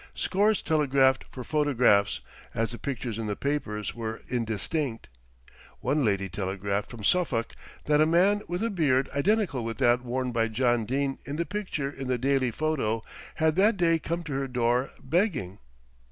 Scores 0.15 0.63
telegraphed 0.63 1.25
for 1.31 1.43
photographs, 1.43 2.21
as 2.55 2.71
the 2.71 2.79
pictures 2.79 3.19
in 3.19 3.27
the 3.27 3.35
papers 3.35 3.93
were 3.93 4.23
indistinct. 4.29 5.07
One 5.79 6.03
lady 6.03 6.27
telegraphed 6.27 6.89
from 6.89 7.03
Suffolk 7.03 7.53
that 7.85 8.01
a 8.01 8.07
man 8.07 8.41
with 8.47 8.63
a 8.63 8.71
beard 8.71 9.09
identical 9.15 9.63
with 9.63 9.77
that 9.77 10.03
worn 10.03 10.31
by 10.31 10.47
John 10.47 10.85
Dene 10.85 11.19
in 11.25 11.35
the 11.35 11.45
picture 11.45 11.91
in 11.91 12.07
The 12.07 12.17
Daily 12.17 12.49
Photo 12.49 13.03
had 13.35 13.55
that 13.57 13.77
day 13.77 13.99
come 13.99 14.23
to 14.23 14.33
her 14.33 14.47
door 14.47 14.89
begging. 14.99 15.59